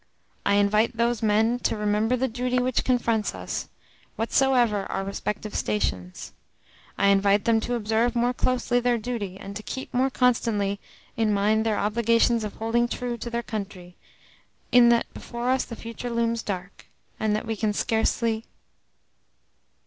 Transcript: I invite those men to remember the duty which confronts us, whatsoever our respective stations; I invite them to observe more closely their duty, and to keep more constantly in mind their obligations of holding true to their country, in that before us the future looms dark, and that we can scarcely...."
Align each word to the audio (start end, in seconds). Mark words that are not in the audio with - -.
I 0.47 0.55
invite 0.55 0.97
those 0.97 1.21
men 1.21 1.59
to 1.59 1.77
remember 1.77 2.15
the 2.17 2.27
duty 2.27 2.57
which 2.57 2.83
confronts 2.83 3.35
us, 3.35 3.69
whatsoever 4.15 4.91
our 4.91 5.03
respective 5.03 5.53
stations; 5.53 6.33
I 6.97 7.09
invite 7.09 7.45
them 7.45 7.59
to 7.59 7.75
observe 7.75 8.15
more 8.15 8.33
closely 8.33 8.79
their 8.79 8.97
duty, 8.97 9.37
and 9.39 9.55
to 9.55 9.61
keep 9.61 9.93
more 9.93 10.09
constantly 10.09 10.79
in 11.15 11.31
mind 11.31 11.67
their 11.67 11.77
obligations 11.77 12.43
of 12.43 12.55
holding 12.55 12.87
true 12.87 13.15
to 13.19 13.29
their 13.29 13.43
country, 13.43 13.95
in 14.71 14.89
that 14.89 15.05
before 15.13 15.51
us 15.51 15.65
the 15.65 15.75
future 15.75 16.09
looms 16.09 16.41
dark, 16.41 16.87
and 17.19 17.35
that 17.35 17.45
we 17.45 17.55
can 17.55 17.71
scarcely...." 17.71 18.43